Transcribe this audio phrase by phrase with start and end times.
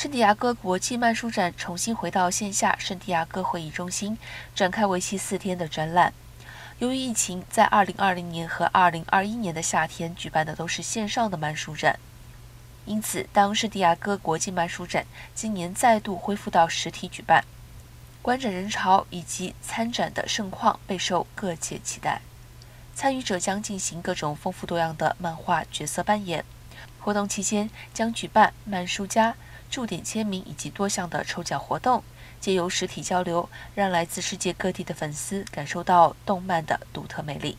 [0.00, 4.16] 圣地亚哥国际漫书展重新回到线下圣地亚哥会议中心，
[4.54, 6.14] 展开为期四天的展览。
[6.78, 11.98] 由于疫情，在2020年和2021年的夏天举办的都是线上的漫书展，
[12.86, 15.04] 因此当圣地亚哥国际漫书展
[15.34, 17.44] 今年再度恢复到实体举办，
[18.22, 22.22] 观展人潮以及参展的盛况备受各界期待。
[22.94, 26.42] 参与者将进行各种丰富多样的漫画角色扮演。
[26.98, 29.34] 活动期间将举办漫书家
[29.70, 32.02] 驻点签名以及多项的抽奖活动，
[32.40, 37.56] 借由实体交流，让来自世界各地的粉丝感受到动漫的独特魅力。